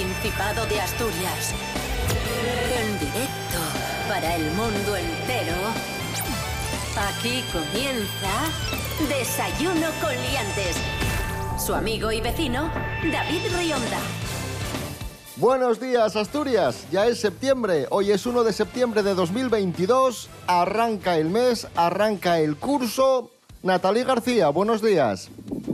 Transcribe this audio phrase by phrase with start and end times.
[0.00, 1.52] Principado de Asturias.
[2.74, 3.58] En directo
[4.08, 5.52] para el mundo entero.
[6.96, 10.78] Aquí comienza Desayuno con Liantes.
[11.58, 12.72] Su amigo y vecino,
[13.12, 13.98] David Rionda.
[15.36, 16.86] Buenos días, Asturias.
[16.90, 17.86] Ya es septiembre.
[17.90, 20.30] Hoy es 1 de septiembre de 2022.
[20.46, 23.32] Arranca el mes, arranca el curso.
[23.62, 25.30] Natalie García, buenos días.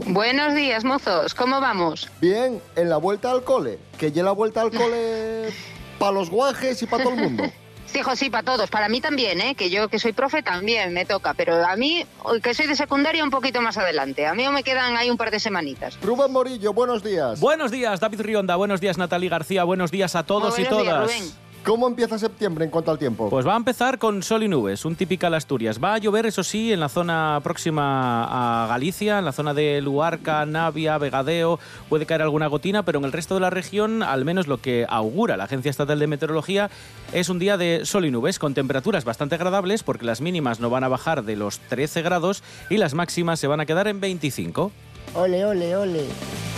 [0.09, 1.33] Buenos días, mozos.
[1.33, 2.09] ¿Cómo vamos?
[2.21, 3.77] Bien, en la vuelta al cole.
[3.97, 5.49] Que ya la vuelta al cole
[5.99, 7.43] para los guajes y para todo el mundo.
[7.87, 8.69] Sí, hijo, sí, para todos.
[8.69, 9.55] Para mí también, ¿eh?
[9.55, 11.33] Que yo que soy profe también me toca.
[11.33, 12.05] Pero a mí,
[12.41, 14.25] que soy de secundaria, un poquito más adelante.
[14.25, 15.97] A mí me quedan ahí un par de semanitas.
[16.01, 17.39] Rubén Morillo, buenos días.
[17.39, 18.55] Buenos días, David Rionda.
[18.55, 19.63] Buenos días, Natalie García.
[19.65, 21.11] Buenos días a todos y Buenos días, todas.
[21.11, 21.46] Rubén.
[21.63, 23.29] ¿Cómo empieza septiembre en cuanto al tiempo?
[23.29, 25.83] Pues va a empezar con sol y nubes, un típical Asturias.
[25.83, 29.81] Va a llover, eso sí, en la zona próxima a Galicia, en la zona de
[29.81, 34.23] Luarca, Navia, Vegadeo, puede caer alguna gotina, pero en el resto de la región, al
[34.23, 36.69] menos lo que augura la Agencia Estatal de Meteorología,
[37.11, 40.69] es un día de sol y nubes, con temperaturas bastante agradables, porque las mínimas no
[40.69, 43.99] van a bajar de los 13 grados y las máximas se van a quedar en
[43.99, 44.71] 25.
[45.15, 46.05] Ole, ole, ole.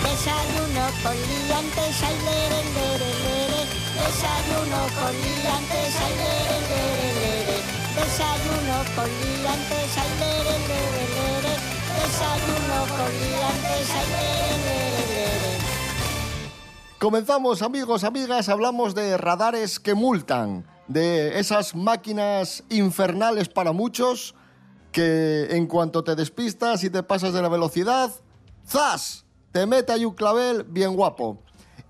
[0.03, 1.16] Desayuno con
[1.47, 3.18] liantes.
[4.00, 6.16] Desayuno con liantes, ay.
[7.95, 10.11] Desayuno con liantes, ay.
[12.00, 13.88] Desayuno con liantes.
[17.00, 24.36] Comenzamos, amigos, amigas, hablamos de radares que multan, de esas máquinas infernales para muchos
[24.92, 28.11] que en cuanto te despistas y te pasas de la velocidad,
[28.67, 29.25] ¡zas!
[29.52, 31.42] Te mete ahí un clavel bien guapo.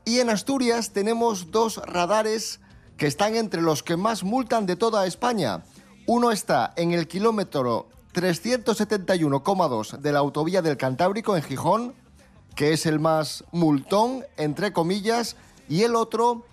[0.06, 2.60] Y en Asturias tenemos dos radares
[2.98, 5.64] que están entre los que más multan de toda España.
[6.06, 11.94] Uno está en el kilómetro 371,2 de la autovía del Cantábrico en Gijón,
[12.56, 15.36] que es el más multón, entre comillas,
[15.70, 16.46] y el otro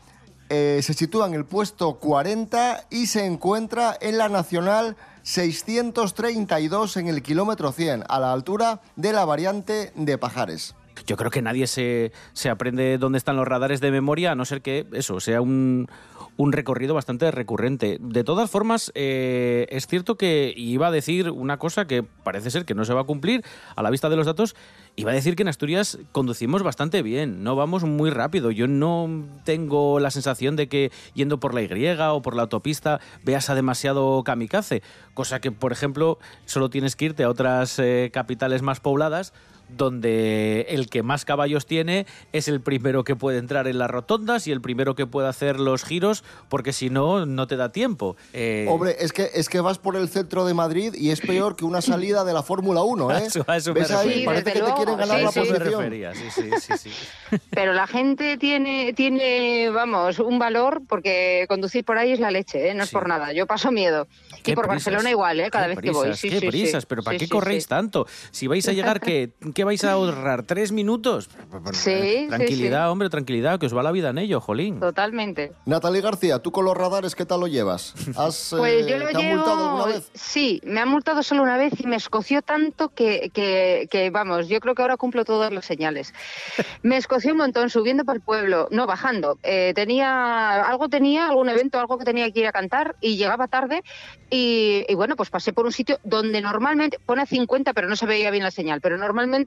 [0.48, 7.08] eh, se sitúa en el puesto 40 y se encuentra en la Nacional 632 en
[7.08, 10.76] el kilómetro 100, a la altura de la variante de Pajares.
[11.06, 14.44] Yo creo que nadie se, se aprende dónde están los radares de memoria, a no
[14.44, 15.88] ser que eso sea un,
[16.36, 17.98] un recorrido bastante recurrente.
[18.00, 22.64] De todas formas, eh, es cierto que iba a decir una cosa que parece ser
[22.64, 24.54] que no se va a cumplir a la vista de los datos.
[24.96, 28.50] Iba a decir que en Asturias conducimos bastante bien, no vamos muy rápido.
[28.50, 33.00] Yo no tengo la sensación de que yendo por la Y o por la autopista
[33.22, 34.82] veas a demasiado kamikaze,
[35.14, 39.32] cosa que, por ejemplo, solo tienes que irte a otras eh, capitales más pobladas
[39.68, 44.46] donde el que más caballos tiene es el primero que puede entrar en las rotondas
[44.46, 48.16] y el primero que puede hacer los giros, porque si no, no te da tiempo.
[48.32, 51.56] Eh, Hombre, es que, es que vas por el centro de Madrid y es peor
[51.56, 53.22] que una salida de la Fórmula 1, ¿eh?
[53.26, 54.24] Eso- a eso ¿Ves ahí?
[54.24, 55.40] Parece que te quieren ganar Sí, la sí.
[55.40, 55.92] posición.
[56.14, 57.38] sí, sí, sí, sí.
[57.50, 62.70] Pero la gente tiene, tiene, vamos, un valor porque conducir por ahí es la leche,
[62.70, 62.74] ¿eh?
[62.74, 62.94] No es Sí.
[62.94, 63.32] por nada.
[63.32, 64.06] Yo paso miedo.
[64.42, 65.50] Qué Y por prisas, Barcelona igual, ¿eh?
[65.50, 66.08] Cada qué vez que voy.
[66.10, 66.46] qué sí, sí.
[66.46, 67.68] prisas, pero ¿para Sí, qué sí, corréis sí.
[67.68, 68.06] tanto?
[68.30, 70.42] Si vais a llegar, ¿qué, ¿qué vais a ahorrar?
[70.42, 71.30] ¿Tres minutos?
[71.72, 71.90] Sí,
[72.22, 72.90] sí, Tranquilidad, sí.
[72.90, 74.78] hombre, tranquilidad, que os va la vida en ello, jolín.
[74.80, 75.52] Totalmente.
[75.64, 77.94] Natalie García, ¿tú con los radares qué tal lo llevas?
[78.16, 79.36] ¿Has, Pues eh, yo lo ¿Te han llevo...
[79.36, 80.10] multado alguna vez?
[80.12, 84.46] Sí, me han multado solo una vez y me escoció tanto que, que, que, vamos,
[84.48, 86.12] yo creo que ahora cumplo todas las señales.
[86.82, 89.38] Me escoció un montón subiendo para el pueblo, no, bajando.
[89.42, 93.48] Eh, tenía, algo tenía, algún evento, algo que tenía que ir a cantar y llegaba
[93.48, 93.82] tarde
[94.28, 98.04] y, y bueno, pues pasé por un sitio donde normalmente, pone 50 pero no se
[98.04, 99.45] veía bien la señal, pero normalmente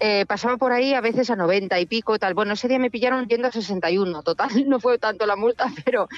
[0.00, 2.34] eh, pasaba por ahí a veces a 90 y pico tal.
[2.34, 6.08] Bueno, ese día me pillaron yendo a 61, total, no fue tanto la multa, pero,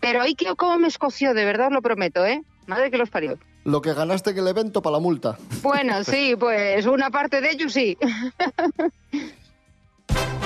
[0.00, 2.42] pero ahí que cómo me escoció, de verdad os lo prometo, ¿eh?
[2.66, 3.38] Madre que los parió.
[3.64, 5.38] Lo que ganaste en el evento para la multa.
[5.62, 7.96] Bueno, sí, pues una parte de ellos sí.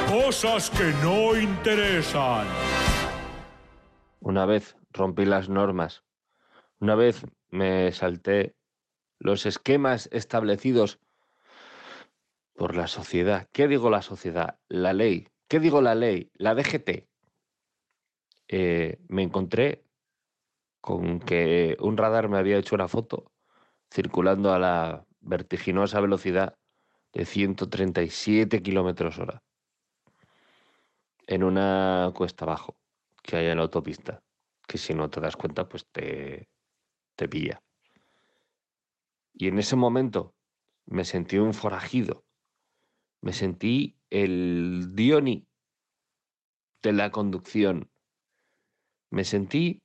[0.09, 2.47] Cosas que no interesan.
[4.21, 6.03] Una vez rompí las normas.
[6.81, 8.55] Una vez me salté
[9.19, 10.99] los esquemas establecidos
[12.57, 13.49] por la sociedad.
[13.53, 14.59] ¿Qué digo la sociedad?
[14.69, 15.29] La ley.
[15.49, 16.31] ¿Qué digo la ley?
[16.35, 17.07] La DGT.
[18.49, 19.85] Eh, me encontré
[20.81, 23.33] con que un radar me había hecho una foto
[23.93, 26.57] circulando a la vertiginosa velocidad
[27.13, 29.43] de 137 kilómetros hora
[31.27, 32.77] en una cuesta abajo
[33.23, 34.23] que hay en la autopista,
[34.67, 36.49] que si no te das cuenta, pues te,
[37.17, 37.61] te pilla.
[39.33, 40.35] Y en ese momento
[40.87, 42.26] me sentí un forajido,
[43.21, 45.47] me sentí el Dioni
[46.83, 47.91] de la conducción,
[49.11, 49.83] me sentí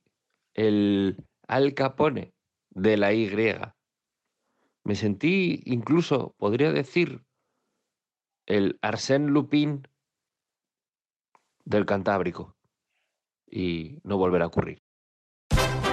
[0.54, 1.16] el
[1.48, 2.32] Al Capone
[2.70, 3.28] de la Y,
[4.84, 7.24] me sentí incluso, podría decir,
[8.46, 9.86] el Arsène Lupin
[11.64, 12.56] del Cantábrico.
[13.46, 14.82] Y no volverá a ocurrir.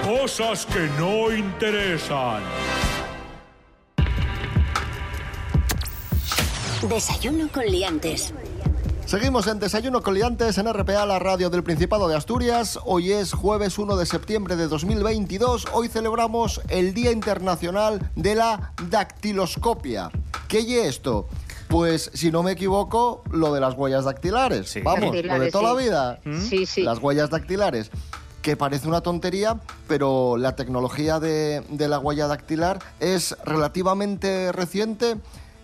[0.02, 2.42] Cosas que no interesan.
[6.88, 8.32] Desayuno con liantes.
[9.04, 12.78] Seguimos en Desayuno con Liantes en RPA, la radio del Principado de Asturias.
[12.84, 15.66] Hoy es jueves 1 de septiembre de 2022.
[15.72, 20.10] Hoy celebramos el Día Internacional de la Dactiloscopia.
[20.48, 21.28] ¿Qué es esto?
[21.68, 24.70] Pues, si no me equivoco, lo de las huellas dactilares.
[24.70, 24.80] Sí.
[24.80, 26.20] Vamos, lo de toda la vida.
[26.48, 26.82] Sí, sí.
[26.82, 27.90] Las huellas dactilares.
[28.40, 35.18] Que parece una tontería, pero la tecnología de, de la huella dactilar es relativamente reciente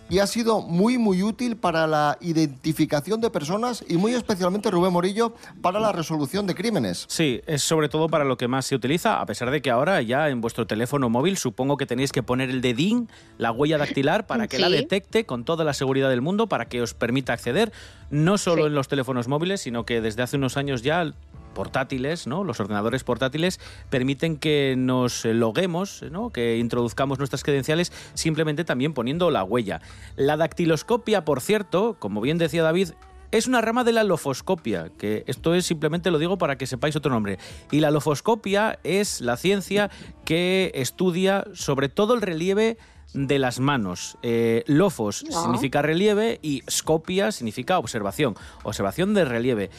[0.09, 4.93] y ha sido muy, muy útil para la identificación de personas y muy especialmente, Rubén
[4.93, 7.05] Morillo, para la resolución de crímenes.
[7.07, 10.01] Sí, es sobre todo para lo que más se utiliza, a pesar de que ahora
[10.01, 14.27] ya en vuestro teléfono móvil supongo que tenéis que poner el dedín, la huella dactilar,
[14.27, 17.71] para que la detecte con toda la seguridad del mundo, para que os permita acceder,
[18.09, 18.67] no solo Sí.
[18.67, 21.13] en los teléfonos móviles, sino que desde hace unos años ya
[21.57, 22.43] portátiles, ¿no?
[22.43, 23.59] Los ordenadores portátiles
[23.89, 26.29] permiten que nos loguemos, ¿no?
[26.29, 29.81] Que introduzcamos nuestras credenciales simplemente también poniendo la huella.
[30.15, 32.89] La dactiloscopia, por cierto, como bien decía David,
[33.31, 36.95] es una rama de la lofoscopia, que esto es simplemente lo digo para que sepáis
[36.95, 37.39] otro nombre.
[37.71, 39.89] Y la lofoscopia es la ciencia
[40.25, 42.77] que estudia sobre todo el relieve
[43.15, 44.19] de las manos.
[44.21, 49.71] Eh, lofos significa relieve y scopia significa observación, observación de relieve.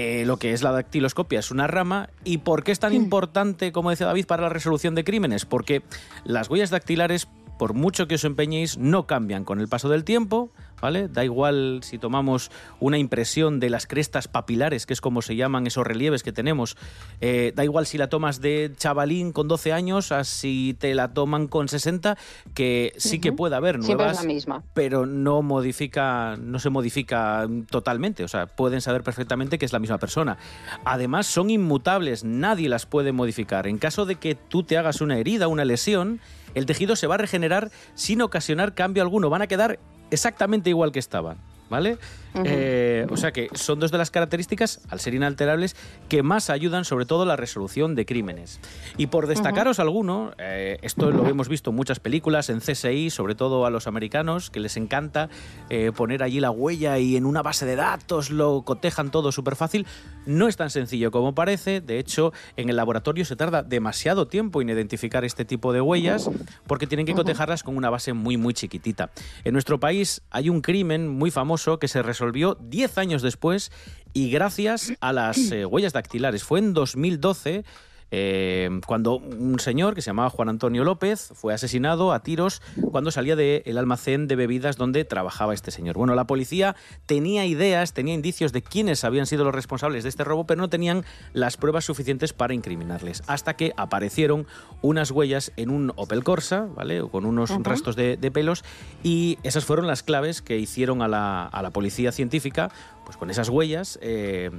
[0.00, 2.08] Eh, lo que es la dactiloscopia es una rama.
[2.22, 5.44] ¿Y por qué es tan importante, como decía David, para la resolución de crímenes?
[5.44, 5.82] Porque
[6.24, 7.26] las huellas dactilares,
[7.58, 11.08] por mucho que os empeñéis, no cambian con el paso del tiempo, ¿vale?
[11.08, 15.66] Da igual si tomamos una impresión de las crestas papilares, que es como se llaman
[15.66, 16.76] esos relieves que tenemos,
[17.20, 21.12] eh, da igual si la tomas de chavalín con 12 años a si te la
[21.12, 22.16] toman con 60,
[22.54, 24.62] que sí que puede haber nuevas es la misma.
[24.74, 28.24] pero no modifica, no se modifica totalmente.
[28.24, 30.38] O sea, pueden saber perfectamente que es la misma persona.
[30.84, 33.66] Además, son inmutables, nadie las puede modificar.
[33.66, 36.20] En caso de que tú te hagas una herida, una lesión,
[36.54, 39.30] el tejido se va a regenerar sin ocasionar cambio alguno.
[39.30, 39.78] Van a quedar
[40.10, 41.36] exactamente igual que estaban.
[41.70, 41.98] ¿Vale?
[42.44, 45.76] Eh, o sea que son dos de las características, al ser inalterables,
[46.08, 48.60] que más ayudan sobre todo a la resolución de crímenes.
[48.96, 53.34] Y por destacaros alguno, eh, esto lo hemos visto en muchas películas, en CSI, sobre
[53.34, 55.28] todo a los americanos, que les encanta
[55.70, 59.56] eh, poner allí la huella y en una base de datos lo cotejan todo súper
[59.56, 59.86] fácil.
[60.26, 64.60] No es tan sencillo como parece, de hecho, en el laboratorio se tarda demasiado tiempo
[64.60, 66.30] en identificar este tipo de huellas
[66.66, 69.10] porque tienen que cotejarlas con una base muy, muy chiquitita.
[69.44, 73.70] En nuestro país hay un crimen muy famoso que se resolvió 10 años después
[74.12, 76.44] y gracias a las eh, huellas dactilares.
[76.44, 77.64] Fue en 2012
[78.10, 83.10] eh, cuando un señor que se llamaba Juan Antonio López fue asesinado a tiros cuando
[83.10, 85.96] salía del almacén de bebidas donde trabajaba este señor.
[85.96, 86.76] Bueno, la policía
[87.06, 90.68] tenía ideas, tenía indicios de quiénes habían sido los responsables de este robo, pero no
[90.68, 93.22] tenían las pruebas suficientes para incriminarles.
[93.26, 94.46] Hasta que aparecieron
[94.82, 97.02] unas huellas en un Opel Corsa, ¿vale?
[97.10, 98.64] Con unos restos de, de pelos,
[99.02, 102.70] y esas fueron las claves que hicieron a la, a la policía científica
[103.08, 104.50] pues con esas huellas, eh,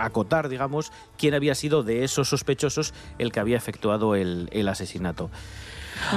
[0.00, 5.28] acotar, digamos, quién había sido de esos sospechosos el que había efectuado el, el asesinato.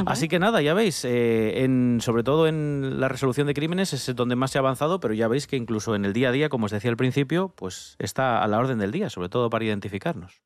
[0.05, 4.15] Así que nada, ya veis, eh, en, sobre todo en la resolución de crímenes es
[4.15, 6.47] donde más se ha avanzado, pero ya veis que incluso en el día a día,
[6.47, 9.65] como os decía al principio, pues está a la orden del día, sobre todo para
[9.65, 10.41] identificarnos.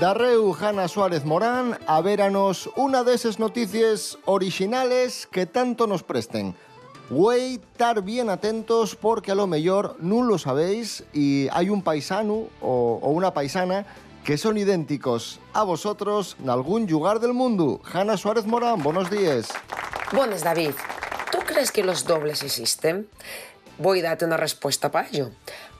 [0.00, 6.54] Darreu Hanna Suárez Morán a véranos una de esas noticias originales que tanto nos presten.
[7.10, 12.48] Güey, estar bien atentos porque a lo mejor no lo sabéis y hay un paisano
[12.62, 13.84] o, o una paisana
[14.24, 17.82] que son idénticos a vosotros en algún lugar del mundo.
[17.92, 19.48] Hanna Suárez Morán, buenos días.
[20.12, 20.70] Buenas, David.
[21.30, 23.06] ¿Tú crees que los dobles existen?
[23.76, 25.30] Voy a darte una respuesta para ello.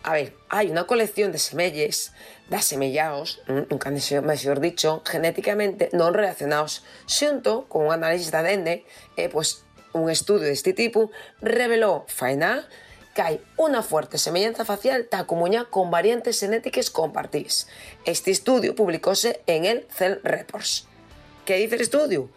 [0.02, 2.12] A ver, hay una colección de semelles,
[2.48, 8.68] de semellados, nunca mejor dicho, genéticamente no relacionados, junto con un análisis de ADN,
[9.16, 11.10] eh, pues un estudio de este tipo
[11.42, 12.66] reveló, faena,
[13.14, 17.66] que hay una fuerte semejanza facial ta comuña con variantes genéticas compartidas.
[18.04, 20.86] Este estudio publicóse en el Cell Reports.
[21.44, 22.30] ¿Qué dice el estudio?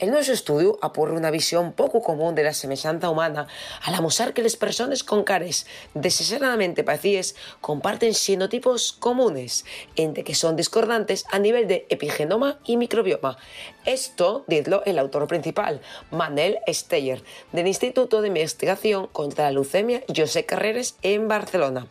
[0.00, 3.48] El nuestro estudio aporre una visión poco común de la semejanza humana
[3.82, 9.66] al amosar que las personas con cares desesperadamente parecidas comparten xenotipos comunes,
[9.96, 13.36] entre que son discordantes a nivel de epigenoma y microbioma.
[13.86, 17.22] Esto, dizlo el autor principal, Manel Steyer,
[17.52, 21.86] del Instituto de Investigación contra la Leucemia José Carreras en Barcelona.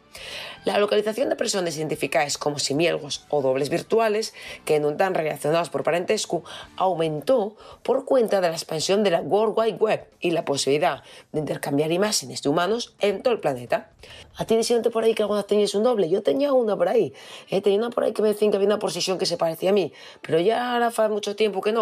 [0.65, 4.33] La localización de personas identificadas como simielgos o dobles virtuales
[4.65, 6.43] que no están relacionados por parentesco
[6.75, 11.39] aumentó por cuenta de la expansión de la World Wide Web y la posibilidad de
[11.39, 13.91] intercambiar imágenes de humanos en todo el planeta.
[14.35, 17.13] A ti diciéndote por ahí que alguna tenías un doble, yo tenía una por ahí.
[17.49, 19.69] Eh, tenía una por ahí que me decían que había una posición que se parecía
[19.69, 21.78] a mí, pero ya ahora hace mucho tiempo que no.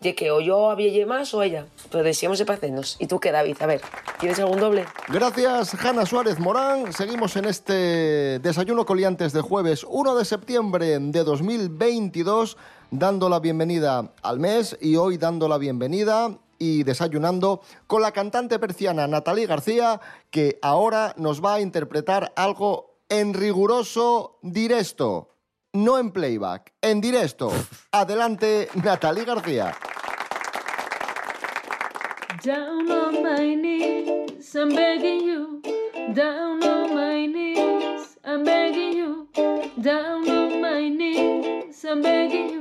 [0.00, 2.96] De que o yo había más o ella, pero decíamos de.
[3.00, 3.56] ¿Y tú qué, David?
[3.60, 3.80] A ver,
[4.20, 4.86] ¿tienes algún doble?
[5.08, 6.92] Gracias, Hanna Suárez Morán.
[6.92, 12.56] Seguimos en este desayuno coliantes de jueves 1 de septiembre de 2022,
[12.90, 18.58] dando la bienvenida al mes y hoy dando la bienvenida y desayunando con la cantante
[18.58, 20.00] persiana Natalie García,
[20.30, 25.37] que ahora nos va a interpretar algo en riguroso directo.
[25.74, 27.52] No en playback, en directo.
[27.92, 29.76] Adelante, Natalie García.
[32.42, 35.60] Down on my knees, I'm begging you.
[36.14, 39.28] Down on my knees, I'm begging you.
[39.82, 42.57] Down on my knees, I'm begging you.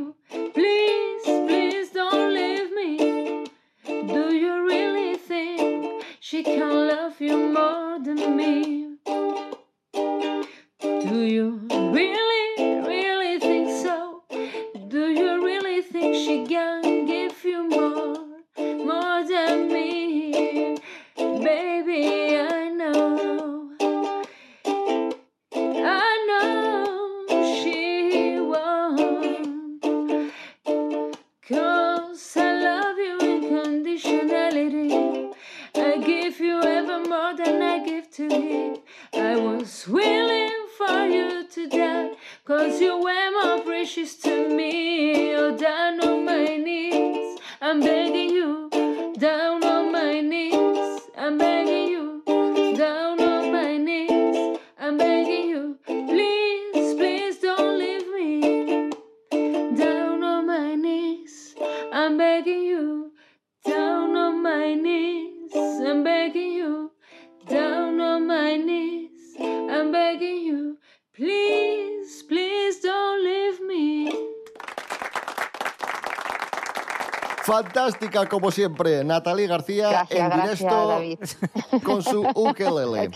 [78.07, 81.19] Fantástica como siempre, Natalie García Gracias, en gracias, directo David.
[81.83, 83.09] con su ukelele.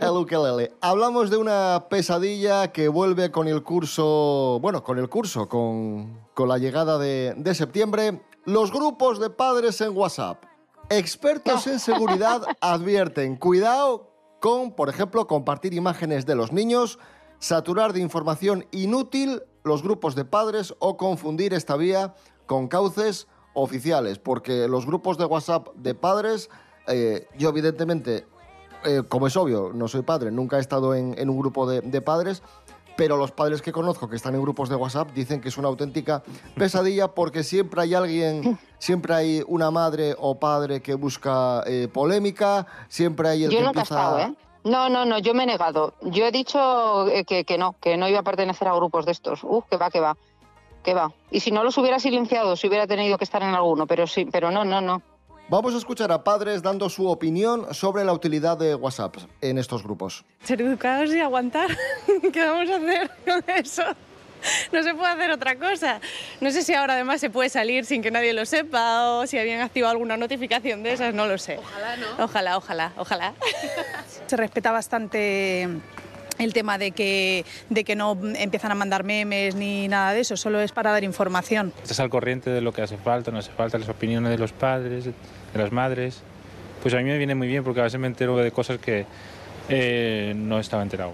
[0.00, 0.72] El ukelele.
[0.80, 6.48] Hablamos de una pesadilla que vuelve con el curso, bueno, con el curso, con, con
[6.48, 8.22] la llegada de, de septiembre.
[8.44, 10.44] Los grupos de padres en WhatsApp.
[10.90, 16.98] Expertos en seguridad advierten, cuidado con, por ejemplo, compartir imágenes de los niños,
[17.40, 22.14] saturar de información inútil los grupos de padres o confundir esta vía
[22.46, 26.50] con cauces oficiales, porque los grupos de WhatsApp de padres,
[26.86, 28.26] eh, yo evidentemente
[28.84, 31.80] eh, como es obvio, no soy padre, nunca he estado en, en un grupo de,
[31.80, 32.42] de padres,
[32.96, 35.68] pero los padres que conozco que están en grupos de WhatsApp dicen que es una
[35.68, 36.22] auténtica
[36.56, 42.66] pesadilla porque siempre hay alguien, siempre hay una madre o padre que busca eh, polémica,
[42.88, 43.94] siempre hay el Yo que no he empieza...
[43.94, 44.34] estado, ¿eh?
[44.64, 45.94] No, no, no, yo me he negado.
[46.02, 49.12] Yo he dicho eh, que, que no, que no iba a pertenecer a grupos de
[49.12, 49.44] estos.
[49.44, 50.16] Uf, que va, que va,
[50.82, 51.12] que va.
[51.30, 54.26] Y si no los hubiera silenciado, si hubiera tenido que estar en alguno, pero sí,
[54.30, 55.02] pero no, no, no.
[55.50, 59.82] Vamos a escuchar a padres dando su opinión sobre la utilidad de WhatsApp en estos
[59.82, 60.24] grupos.
[60.42, 61.70] Ser educados y aguantar.
[62.32, 63.82] ¿Qué vamos a hacer con eso?
[64.72, 66.00] No se puede hacer otra cosa.
[66.40, 69.38] No sé si ahora además se puede salir sin que nadie lo sepa o si
[69.38, 71.58] habían activado alguna notificación de esas, no lo sé.
[71.58, 72.24] Ojalá, ¿no?
[72.24, 73.34] Ojalá, ojalá, ojalá.
[74.26, 75.66] Se respeta bastante
[76.38, 80.36] el tema de que, de que no empiezan a mandar memes ni nada de eso,
[80.36, 81.72] solo es para dar información.
[81.82, 84.52] Estás al corriente de lo que hace falta, no hace falta, las opiniones de los
[84.52, 85.12] padres, de
[85.54, 86.22] las madres.
[86.82, 89.04] Pues a mí me viene muy bien porque a veces me entero de cosas que
[89.68, 91.12] eh, no estaba enterado.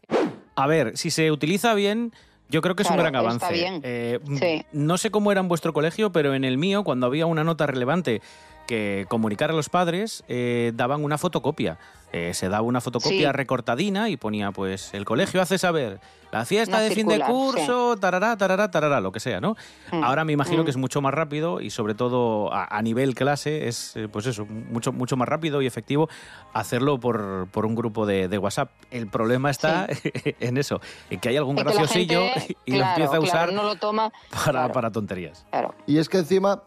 [0.57, 2.13] A ver, si se utiliza bien,
[2.49, 3.53] yo creo que es un Claro, gran está avance.
[3.61, 3.81] bien.
[3.83, 4.65] Eh, Sí.
[4.73, 7.67] No sé cómo era en vuestro colegio, pero en el mío, cuando había una nota
[7.67, 8.21] relevante
[8.67, 11.79] que comunicar a los padres, eh, daban una fotocopia.
[12.13, 13.33] Eh, se daba una fotocopia Sí.
[13.33, 15.99] recortadina y ponía, pues, el colegio hace saber
[16.31, 19.57] la fiesta Una de fin de curso, tarará, tarará, tarará, lo que sea, ¿no?
[19.91, 20.65] Mm, Ahora me imagino mm.
[20.65, 24.27] que es mucho más rápido y sobre todo a, a nivel clase es, eh, pues
[24.27, 26.09] eso, mucho, mucho más rápido y efectivo
[26.53, 28.71] hacerlo por, por un grupo de, de WhatsApp.
[28.93, 29.89] El problema está
[30.41, 30.81] en eso,
[31.11, 33.75] en que hay algún Es graciosillo gente, y lo empieza a claro, usar no lo
[33.75, 34.13] toma.
[34.31, 35.45] para, claro, para tonterías.
[35.51, 35.75] claro.
[35.87, 36.63] Y es que encima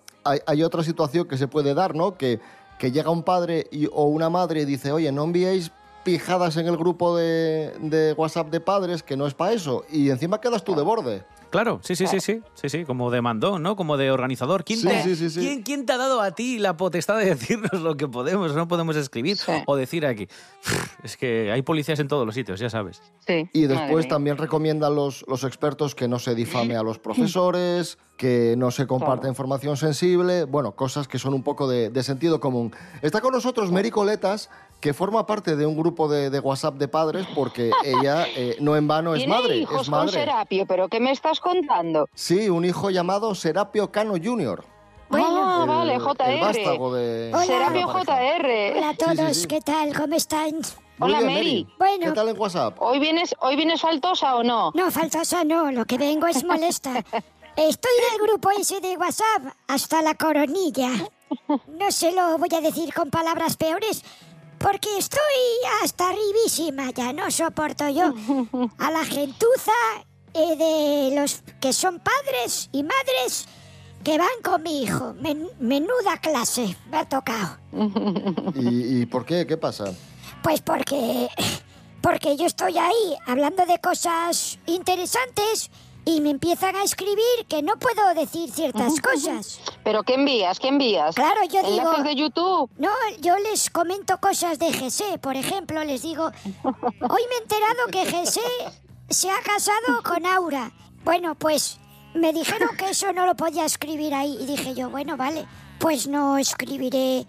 [0.46, 2.18] hay, otra situación que se puede dar, ¿no?
[2.18, 2.40] Que,
[2.80, 5.72] que llega un padre y- o una madre y dice, oye, no enviéis
[6.04, 9.84] pijadas en el grupo de, de WhatsApp de padres, que no es para eso.
[9.92, 11.24] Y encima quedas tú de borde.
[11.50, 13.76] Claro, sí, sí, sí, sí, sí, sí, como de mandón, ¿no?
[13.76, 14.64] Como de organizador.
[14.64, 15.40] ¿Quién, Sí, te, sí, sí, sí.
[15.40, 18.56] ¿quién, quién te ha dado a ti la potestad de decirnos lo que podemos o
[18.56, 20.28] no podemos escribir o decir aquí?
[21.04, 23.02] Es que hay policías en todos los sitios, ya sabes.
[23.26, 23.50] Sí.
[23.54, 28.56] Y después también recomiendan los, los expertos que no se difame a los profesores, que
[28.58, 32.74] no se comparta información sensible, bueno, cosas que son un poco de, de sentido común.
[33.02, 34.50] Está con nosotros Mary Coletas,
[34.80, 38.76] que forma parte de un grupo de, de WhatsApp de padres, porque ella eh, no
[38.76, 40.12] en vano es madre, hijos es con madre.
[40.12, 42.08] Serapio, pero ¿qué me estás contando?
[42.14, 44.64] Sí, un hijo llamado Serapio Cano Jr.
[45.12, 46.40] ah, El- vale, el JR.
[46.40, 48.38] vástago de- Serapio de la pareja.
[48.38, 48.78] JR.
[48.78, 49.94] Hola a todos, ¿qué tal?
[49.98, 50.52] ¿Cómo están?
[51.00, 51.68] Muy Hola, bien, Mary.
[51.78, 52.06] Bueno.
[52.08, 52.82] ¿Qué tal en WhatsApp?
[52.82, 54.72] ¿Hoy vienes, ¿Hoy vienes faltosa o no?
[54.74, 56.92] No, faltosa no, lo que vengo es molesta.
[57.56, 60.90] Estoy del grupo ese de WhatsApp hasta la coronilla.
[61.68, 64.04] No se lo voy a decir con palabras peores,
[64.58, 65.20] porque estoy
[65.84, 68.14] hasta arribísima, ya no soporto yo
[68.78, 69.72] a la gentuza
[70.34, 73.46] eh, de los que son padres y madres
[74.04, 75.14] que van con mi hijo.
[75.20, 77.58] Men- menuda clase me ha tocado.
[78.56, 79.46] ¿Y, y por qué?
[79.48, 79.86] ¿Qué pasa?
[80.44, 81.28] Pues porque.
[82.02, 85.70] Porque yo estoy ahí hablando de cosas interesantes
[86.08, 89.60] y me empiezan a escribir que no puedo decir ciertas cosas.
[89.84, 90.58] ¿Pero qué envías?
[90.58, 91.14] ¿Qué envías?
[91.14, 91.82] Claro, yo digo.
[91.82, 92.72] ¿Enlaces de YouTube?
[92.78, 95.20] No, yo les comento cosas de GC.
[95.20, 96.28] Por ejemplo, les digo.
[96.64, 98.40] Hoy me he enterado que GC
[99.10, 100.72] se ha casado con Aura.
[101.04, 101.78] Bueno, pues
[102.14, 104.38] me dijeron que eso no lo podía escribir ahí.
[104.40, 105.46] Y dije yo, bueno, vale,
[105.78, 107.26] pues no escribiré.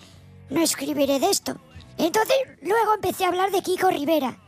[0.50, 1.56] No escribiré de esto.
[1.97, 4.38] Entonces, luego empecé a hablar de Kiko Rivera.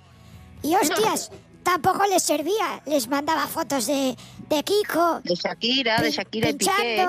[0.62, 2.82] Y hostias, tampoco les servía.
[2.86, 4.16] Les mandaba fotos de,
[4.48, 5.20] de Kiko.
[5.24, 7.06] De Shakira, de Shakira y Piqué.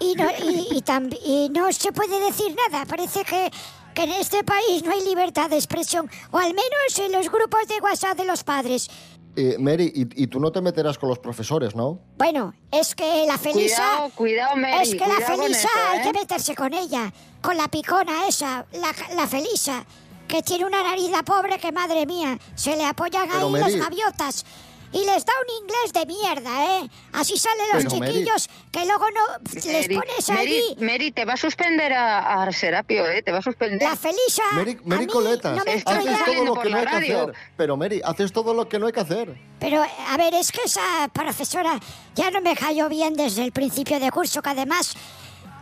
[0.00, 2.86] Y no, y, y tam- y no se puede decir nada.
[2.86, 3.50] Parece que,
[3.94, 6.10] que en este país no hay libertad de expresión.
[6.30, 8.88] O al menos en los grupos de WhatsApp de los padres.
[9.36, 12.00] Eh, Mary, y, y tú no te meterás con los profesores, ¿no?
[12.18, 13.76] Bueno, es que la Felisa...
[13.76, 16.02] Cuidado, cuidado, Mary, Es que la Felisa eso, hay ¿eh?
[16.02, 17.12] que meterse con ella.
[17.40, 19.84] Con la picona esa, la, la Felisa.
[20.30, 23.76] Que tiene una nariz la pobre que, madre mía, se le apoyan Pero, ahí Mary-
[23.76, 24.44] las gaviotas.
[24.92, 26.90] Y les da un inglés de mierda, ¿eh?
[27.12, 29.20] Así salen los Pero, Mary- chiquillos que luego no
[29.54, 30.76] les Mary, pones Mary, allí...
[30.84, 33.22] Mary, te va a suspender a, a Serapio, ¿eh?
[33.22, 33.88] Te va a suspender.
[33.88, 34.42] La Felisa...
[34.52, 36.86] Mary, Mary a mí Coletas, no me Estoy haces todo lo por que no hay
[36.86, 37.22] que radio.
[37.22, 37.34] hacer.
[37.56, 39.36] Pero Mary, haces todo lo que no hay que hacer.
[39.60, 41.78] Pero, a ver, es que esa profesora
[42.16, 44.94] ya no me cayó bien desde el principio de curso, que además,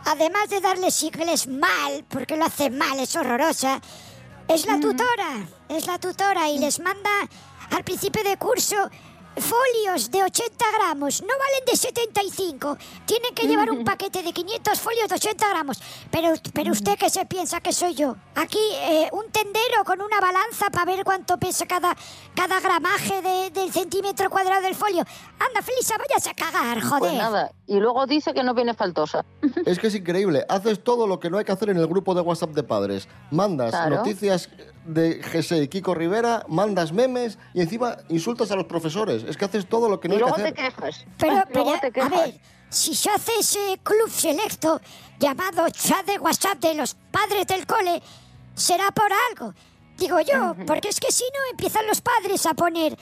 [0.06, 3.78] además de darle sigles mal, porque lo hace mal, es horrorosa,
[4.48, 7.10] es la tutora, es la tutora y les manda
[7.70, 8.76] al principio de curso
[9.40, 12.76] folios de 80 gramos, no valen de 75.
[13.06, 15.78] Tienen que llevar un paquete de 500 folios de 80 gramos.
[16.10, 18.16] Pero, pero usted qué se piensa que soy yo?
[18.34, 21.96] Aquí eh, un tendero con una balanza para ver cuánto pesa cada,
[22.34, 25.04] cada gramaje de- del centímetro cuadrado del folio.
[25.38, 26.98] Anda, Felisa, váyase a cagar, joder.
[27.00, 29.24] Pues nada, y luego dice que no viene faltosa.
[29.66, 30.44] Es que es increíble.
[30.48, 33.08] Haces todo lo que no hay que hacer en el grupo de WhatsApp de padres.
[33.30, 33.96] Mandas Claro.
[33.96, 34.48] noticias
[34.88, 39.22] de GC y Kiko Rivera, mandas memes y encima insultas a los profesores.
[39.24, 40.54] Es que haces todo lo que no y hay que luego te hacer.
[40.54, 41.06] quejas.
[41.18, 42.10] Pero, luego pero, te a quejas.
[42.10, 44.80] ver, si se hace ese club selecto
[45.18, 48.02] llamado chat de WhatsApp de los padres del cole,
[48.54, 49.54] será por algo.
[49.96, 52.96] Digo yo, porque es que si no empiezan los padres a poner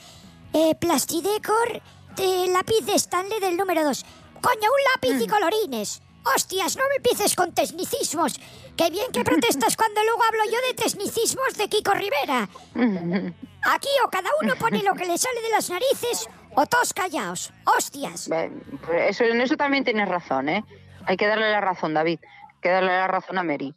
[0.53, 1.81] eh, plastidecor
[2.15, 4.05] de lápiz de Stanley del número 2.
[4.41, 6.01] Coño, un lápiz y colorines.
[6.35, 8.39] Hostias, no me empieces con tecnicismos.
[8.75, 12.49] Qué bien que protestas cuando luego hablo yo de tecnicismos de Kiko Rivera.
[13.63, 17.51] Aquí o cada uno pone lo que le sale de las narices o todos callaos.
[17.65, 18.29] Hostias.
[18.29, 20.63] Pues Eso, en eso también tienes razón, ¿eh?
[21.05, 22.19] Hay que darle la razón, David.
[22.23, 23.73] Hay que darle la razón a Mary.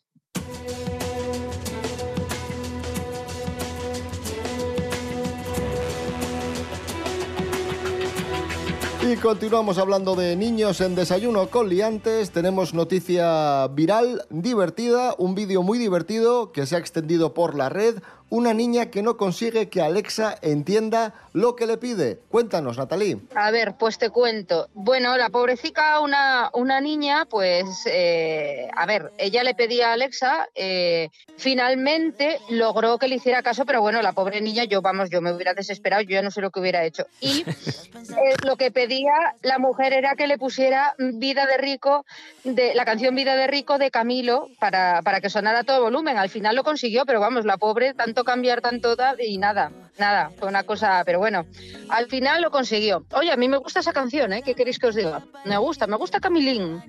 [9.03, 12.33] Y continuamos hablando de niños en desayuno con liantes.
[12.33, 18.03] Tenemos noticia viral, divertida, un vídeo muy divertido que se ha extendido por la red.
[18.31, 22.21] Una niña que no consigue que Alexa entienda lo que le pide.
[22.29, 23.19] Cuéntanos, Natalie.
[23.35, 24.69] A ver, pues te cuento.
[24.73, 30.49] Bueno, la pobrecita, una, una niña, pues, eh, a ver, ella le pedía a Alexa,
[30.55, 35.21] eh, finalmente logró que le hiciera caso, pero bueno, la pobre niña, yo, vamos, yo
[35.21, 37.07] me hubiera desesperado, yo ya no sé lo que hubiera hecho.
[37.21, 39.13] Y eh, lo que pedía
[39.43, 42.07] la mujer era que le pusiera Vida de Rico,
[42.45, 46.17] de la canción Vida de Rico de Camilo, para, para que sonara a todo volumen.
[46.17, 50.31] Al final lo consiguió, pero vamos, la pobre, tanto cambiar, tanto tal, y nada, nada,
[50.39, 51.47] fue una cosa, pero bueno,
[51.89, 53.05] al final lo consiguió.
[53.13, 54.43] Oye, a mí me gusta esa canción, ¿eh?
[54.43, 55.23] ¿Qué queréis que os diga?
[55.45, 56.83] Me gusta, me gusta Camilín,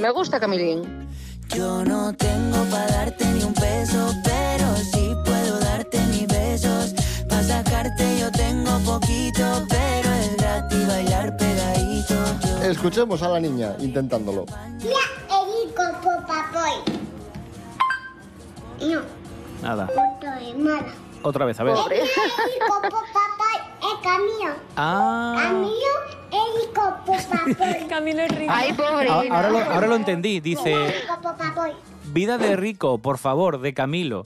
[0.00, 1.08] me gusta Camilín.
[1.48, 6.94] Yo no tengo para darte ni un peso, pero sí puedo darte mis besos.
[7.28, 12.14] Para sacarte yo tengo poquito, pero es gratis bailar pegadito.
[12.64, 14.46] Escuchemos a la niña intentándolo.
[14.82, 14.96] Mira,
[15.28, 17.02] Erico Popapoy.
[18.80, 19.00] No,
[19.62, 19.88] Nada.
[21.22, 21.76] Otra vez, a ver.
[21.92, 22.10] Es
[24.02, 24.54] Camilo.
[24.76, 25.36] Ah.
[25.38, 26.02] Camilo.
[27.88, 28.52] Camilo es rico.
[28.54, 29.08] Ay, pobre.
[29.08, 30.40] Ah, Ahora lo, ahora lo entendí.
[30.40, 30.74] Dice,
[32.06, 34.24] vida de rico, por favor, de Camilo.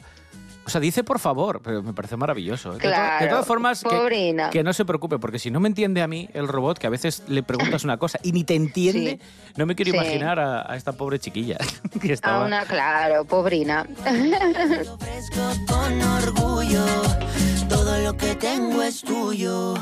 [0.67, 2.71] O sea, dice por favor, pero me parece maravilloso.
[2.73, 2.75] ¿eh?
[2.75, 5.69] De, to- de Claro, todas formas, que, que no se preocupe, porque si no me
[5.69, 8.57] entiende a mí el robot, que a veces le preguntas una cosa y ni te
[8.57, 9.21] entiende,
[9.57, 9.97] no me quiero Sí.
[9.97, 11.57] imaginar a, a esta pobre chiquilla
[12.03, 12.45] que A estaba...
[12.47, 13.87] una, claro, pobrina.
[15.69, 16.85] Con orgullo,
[17.69, 19.75] todo lo que tengo es tuyo.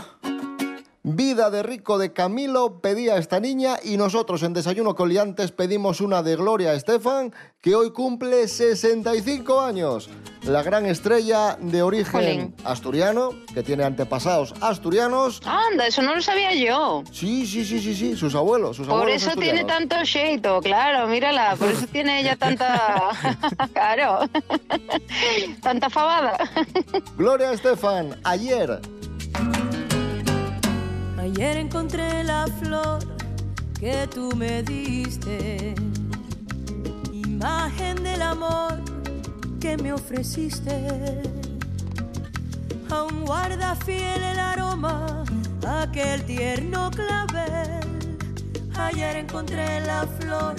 [1.07, 6.01] Vida de rico de Camilo pedía esta niña y nosotros en Desayuno con Liantes pedimos
[6.01, 10.09] una de Gloria Estefan que hoy cumple 65 años.
[10.45, 15.43] La gran estrella de origen asturiano, que tiene antepasados asturianos.
[15.45, 17.05] Anda, eso no lo sabía yo.
[17.13, 21.07] Sí, sí, sí, sí, sí, sus abuelos, sus Por abuelos eso tiene tanto sheito, claro,
[21.07, 23.11] mírala, por eso tiene ella tanta,
[23.75, 24.21] claro,
[25.63, 26.39] tanta fabada.
[27.19, 28.81] Gloria Estefan, ayer
[31.25, 32.99] Ayer encontré la flor
[33.81, 35.75] que tú me diste,
[37.15, 38.75] imagen del amor
[39.59, 41.23] que me ofreciste.
[42.91, 45.25] Aún guarda fiel el aroma,
[45.67, 47.81] aquel tierno clavel.
[48.77, 50.57] Ayer encontré la flor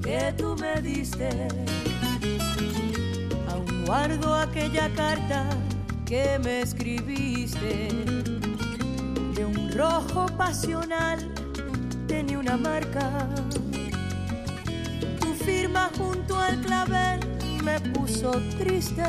[0.00, 1.48] que tú me diste.
[3.50, 5.44] Aún guardo aquella carta
[6.06, 8.33] que me escribiste
[9.34, 11.18] de un rojo pasional
[12.06, 13.28] tenía una marca.
[15.20, 17.20] Tu firma junto al clavel
[17.64, 19.02] me puso triste.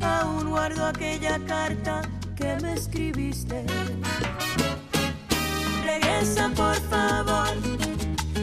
[0.00, 2.02] Aún guardo aquella carta
[2.36, 3.64] que me escribiste.
[5.84, 7.56] Regresa por favor,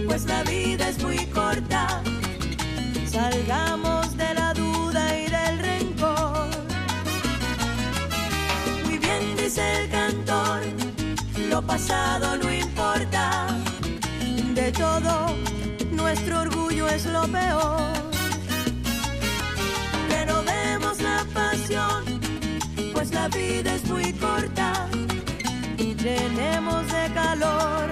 [0.05, 2.01] pues la vida es muy corta.
[3.09, 3.96] Salgamos
[11.57, 13.47] lo pasado no importa.
[14.53, 15.35] De todo,
[15.91, 17.93] nuestro orgullo es lo peor.
[20.09, 22.03] Renovemos la pasión,
[22.93, 24.87] pues la vida es muy corta.
[25.79, 27.85] Y llenemos de calor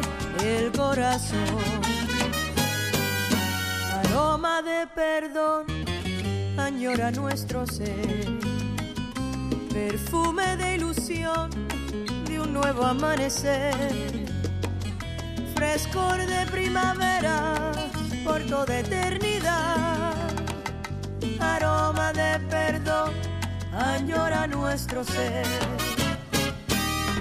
[0.43, 1.81] el corazón.
[3.99, 5.63] Aroma de perdón,
[6.57, 8.27] añora nuestro ser
[9.73, 11.74] perfume de ilusión
[12.55, 13.75] nuevo amanecer,
[15.55, 17.73] frescor de primavera
[18.23, 20.13] por toda eternidad,
[21.37, 23.11] aroma de perdón
[23.73, 25.45] añora nuestro ser.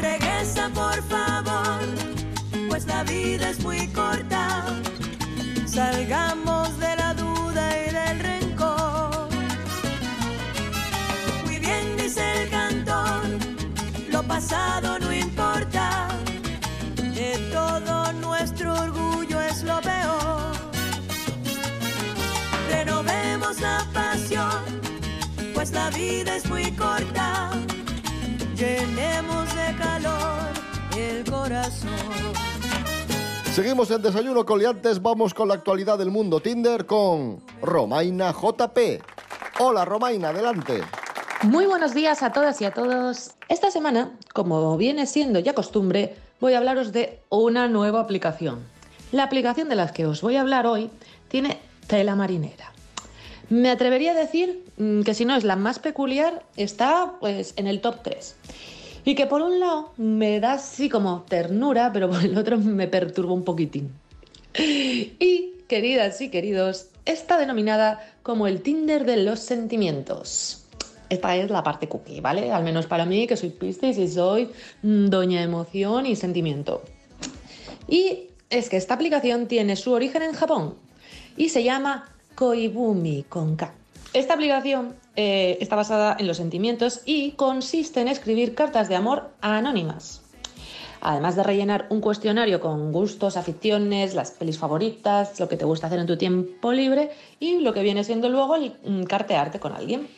[0.01, 1.81] Regresa por favor,
[2.69, 4.67] pues la vida es muy corta,
[5.67, 6.94] salgamos de
[14.27, 16.09] pasado no importa,
[16.97, 20.53] de todo nuestro orgullo es lo peor.
[22.71, 24.81] Renovemos la pasión,
[25.55, 27.51] pues la vida es muy corta,
[28.57, 30.39] llenemos de calor
[30.97, 31.91] el corazón.
[33.53, 39.03] Seguimos en Desayuno Coliantes, vamos con la actualidad del mundo Tinder con Romaina JP.
[39.61, 40.83] Hola Romaina, adelante.
[41.43, 43.33] Muy buenos días a todas y a todos.
[43.49, 48.61] Esta semana, como viene siendo ya costumbre, voy a hablaros de una nueva aplicación.
[49.13, 50.91] La aplicación de la que os voy a hablar hoy
[51.29, 52.73] tiene tela marinera.
[53.51, 57.67] Me atrevería a decir mm, que si no es la más peculiar, está pues en
[57.67, 58.37] el top 3.
[59.05, 62.89] Y que por un lado me da así como ternura, pero por el otro me
[62.89, 63.93] perturba un poquitín.
[64.57, 70.64] Y, queridas y queridos, está denominada como el Tinder de los sentimientos.
[71.09, 72.53] Esta es la parte cookie, ¿vale?
[72.53, 74.51] Al menos para mí, que soy Piscis y soy
[74.83, 76.83] mm, doña emoción y sentimiento.
[77.89, 80.75] Y es que esta aplicación tiene su origen en Japón
[81.37, 83.57] y se llama Koibumi con.
[84.13, 89.31] Esta aplicación eh, está basada en los sentimientos y consiste en escribir cartas de amor
[89.41, 90.23] anónimas.
[91.01, 95.89] Además de rellenar un cuestionario con gustos, aficiones, las pelis favoritas, lo que te gusta
[95.89, 99.73] hacer en tu tiempo libre y lo que viene siendo luego el mm, cartearte con
[99.73, 100.09] alguien.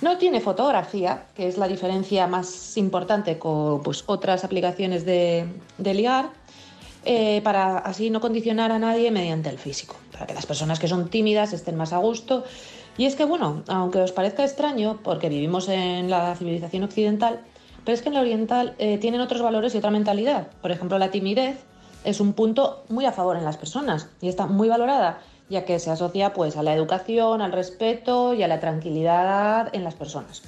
[0.00, 5.94] No tiene fotografía, que es la diferencia más importante con pues, otras aplicaciones de, de
[5.94, 6.30] ligar,
[7.04, 10.88] eh, para así no condicionar a nadie mediante el físico, para que las personas que
[10.88, 12.44] son tímidas estén más a gusto.
[12.96, 17.40] Y es que, bueno, aunque os parezca extraño, porque vivimos en la civilización occidental,
[17.84, 20.48] pero es que en la oriental eh, tienen otros valores y otra mentalidad.
[20.60, 21.64] Por ejemplo, la timidez
[22.04, 25.78] es un punto muy a favor en las personas y está muy valorada, ya que
[25.78, 30.42] se asocia pues a la educación, al respeto y a la tranquilidad en las personas.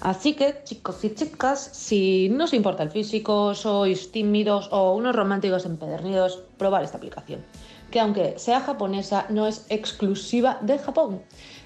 [0.00, 5.14] Así que, chicos y chicas, si no os importa el físico, sois tímidos o unos
[5.14, 7.44] románticos empedernidos, probar esta aplicación.
[7.90, 11.22] Que aunque sea japonesa, no es exclusiva de Japón.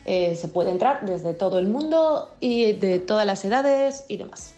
[0.07, 4.55] Eh, se puede entrar desde todo el mundo y de todas las edades y demás.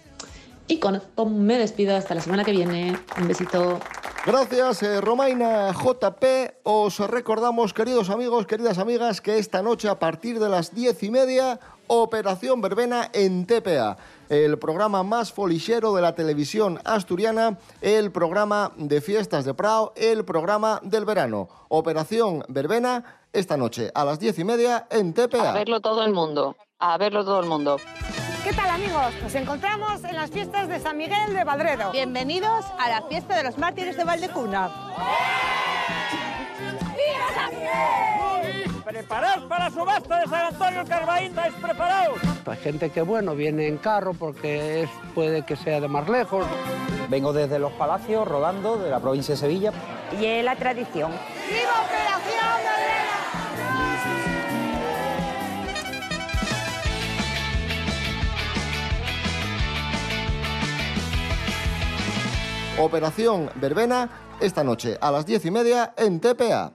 [0.69, 2.97] Y con esto me despido hasta la semana que viene.
[3.19, 3.81] Un besito.
[4.27, 6.25] Gracias, eh, Romaina JP.
[6.63, 11.11] Os recordamos, queridos amigos, queridas amigas, que esta noche a partir de las diez y
[11.11, 13.99] media, Operación Verbena en TPA.
[14.31, 20.25] El programa más folichero de la televisión asturiana, el programa de fiestas de Prado, el
[20.25, 21.51] programa del verano.
[21.69, 25.51] Operación Verbena esta noche a las diez y media en TPA.
[25.51, 26.57] A verlo todo el mundo.
[26.79, 27.77] A verlo todo el mundo.
[28.45, 29.15] ¿Qué tal amigos?
[29.23, 31.91] Nos encontramos en las fiestas de San Miguel de Badredo.
[31.93, 34.69] Bienvenidos a la fiesta de los mártires de Valdecuna.
[36.95, 38.83] ¡Viva San Miguel!
[38.85, 42.19] Preparaos para la subasta de San Antonio Carbaín, ¿estáis preparados?
[42.45, 46.45] Hay gente que, bueno, viene en carro porque es, puede que sea de más lejos.
[47.09, 49.73] Vengo desde Los Palacios, rodando, de la provincia de Sevilla.
[50.21, 51.13] Y es la tradición.
[51.49, 51.84] ¡Viva
[62.79, 64.11] Operación Verbena
[64.41, 66.73] esta noche a las diez y media en TPA.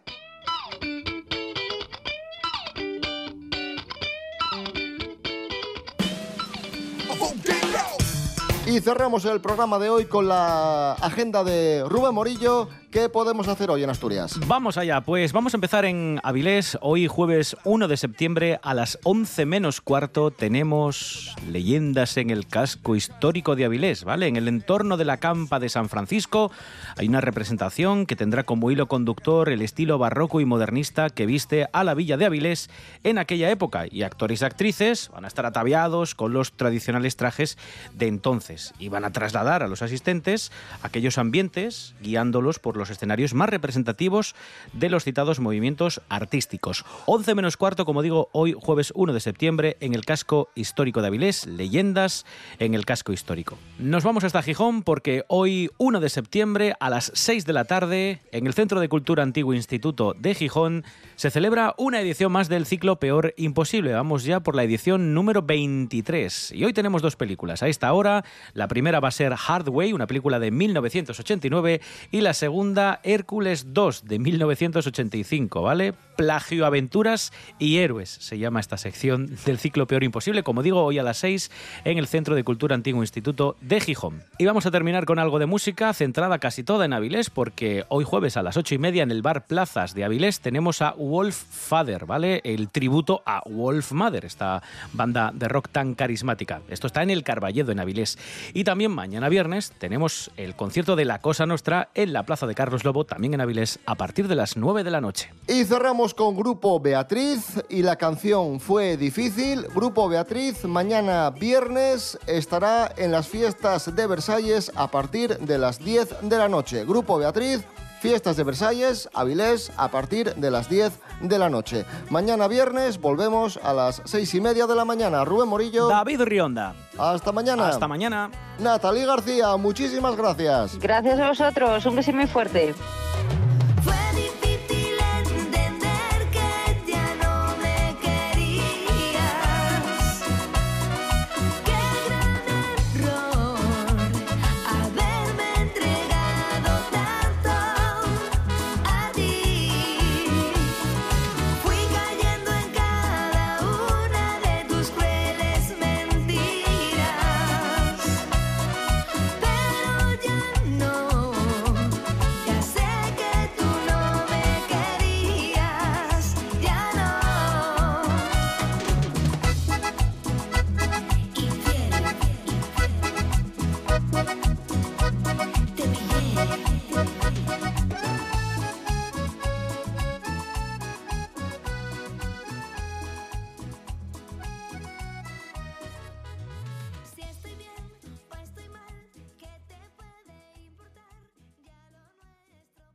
[8.65, 12.69] Y cerramos el programa de hoy con la agenda de Rubén Morillo.
[12.91, 14.39] ¿Qué podemos hacer hoy en Asturias?
[14.47, 16.75] Vamos allá, pues vamos a empezar en Avilés.
[16.81, 22.95] Hoy jueves 1 de septiembre a las 11 menos cuarto tenemos leyendas en el casco
[22.95, 24.25] histórico de Avilés, ¿vale?
[24.25, 26.51] En el entorno de la campa de San Francisco
[26.97, 31.67] hay una representación que tendrá como hilo conductor el estilo barroco y modernista que viste
[31.71, 32.71] a la villa de Avilés
[33.03, 37.59] en aquella época y actores y actrices van a estar ataviados con los tradicionales trajes
[37.93, 43.33] de entonces y van a trasladar a los asistentes aquellos ambientes guiándolos por los escenarios
[43.33, 44.35] más representativos
[44.73, 46.85] de los citados movimientos artísticos.
[47.05, 51.07] 11 menos cuarto, como digo, hoy jueves 1 de septiembre en el casco histórico de
[51.07, 52.25] Avilés, leyendas
[52.57, 53.57] en el casco histórico.
[53.77, 58.21] Nos vamos hasta Gijón porque hoy 1 de septiembre a las 6 de la tarde
[58.31, 60.83] en el Centro de Cultura Antiguo Instituto de Gijón
[61.15, 63.93] se celebra una edición más del ciclo Peor Imposible.
[63.93, 67.61] Vamos ya por la edición número 23 y hoy tenemos dos películas.
[67.61, 72.33] A esta hora, la primera va a ser Hardway, una película de 1989 y la
[72.33, 72.68] segunda
[73.03, 75.93] Hércules 2 de 1985, ¿vale?
[76.15, 80.99] Plagio, aventuras y héroes se llama esta sección del ciclo Peor Imposible, como digo, hoy
[80.99, 81.49] a las 6
[81.85, 84.23] en el Centro de Cultura Antiguo Instituto de Gijón.
[84.37, 88.03] Y vamos a terminar con algo de música centrada casi toda en Avilés, porque hoy
[88.03, 91.35] jueves a las 8 y media en el bar Plazas de Avilés tenemos a Wolf
[91.35, 92.41] Father, ¿vale?
[92.43, 94.61] El tributo a Wolf Mother, esta
[94.93, 96.61] banda de rock tan carismática.
[96.69, 98.17] Esto está en el Carballedo, en Avilés.
[98.53, 102.55] Y también mañana viernes tenemos el concierto de La Cosa Nostra en la Plaza de
[102.59, 105.31] Carlos Lobo, también en Avilés, a partir de las 9 de la noche.
[105.47, 109.65] Y cerramos con Grupo Beatriz y la canción Fue Difícil.
[109.73, 116.15] Grupo Beatriz mañana viernes estará en las fiestas de Versalles a partir de las 10
[116.23, 116.83] de la noche.
[116.83, 117.63] Grupo Beatriz.
[117.99, 121.85] Fiestas de Versalles, Avilés, a partir de las 10 de la noche.
[122.09, 125.25] Mañana viernes volvemos a las 6 y media de la mañana.
[125.25, 125.87] Rubén Morillo.
[125.87, 126.73] David Rionda.
[126.97, 127.67] Hasta mañana.
[127.67, 128.31] Hasta mañana.
[128.59, 130.79] Natalie García, muchísimas gracias.
[130.79, 131.85] Gracias a vosotros.
[131.85, 132.73] Un beso muy fuerte.